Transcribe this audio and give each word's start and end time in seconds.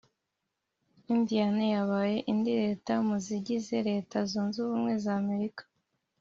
Indiana 1.13 1.63
yabaye 1.75 2.17
indi 2.31 2.51
leta 2.63 2.93
mu 3.07 3.15
zigize 3.25 3.75
leta 3.89 4.17
zunze 4.29 4.55
ubumwe 4.61 4.93
za 5.03 5.13
Amerika 5.23 5.63